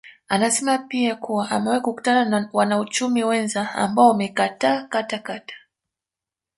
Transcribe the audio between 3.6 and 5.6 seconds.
ambao wamekataa katakata